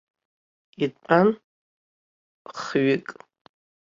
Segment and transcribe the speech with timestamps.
[0.83, 1.29] Итәан
[2.59, 3.07] хҩык.